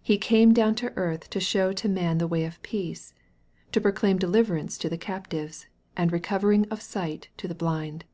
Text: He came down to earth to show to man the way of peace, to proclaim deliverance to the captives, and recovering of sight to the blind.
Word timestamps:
He 0.00 0.18
came 0.18 0.54
down 0.54 0.76
to 0.76 0.96
earth 0.96 1.28
to 1.30 1.40
show 1.40 1.72
to 1.72 1.88
man 1.88 2.18
the 2.18 2.28
way 2.28 2.44
of 2.44 2.62
peace, 2.62 3.12
to 3.72 3.80
proclaim 3.80 4.16
deliverance 4.16 4.78
to 4.78 4.88
the 4.88 4.96
captives, 4.96 5.66
and 5.96 6.12
recovering 6.12 6.68
of 6.70 6.80
sight 6.80 7.26
to 7.38 7.48
the 7.48 7.56
blind. 7.56 8.04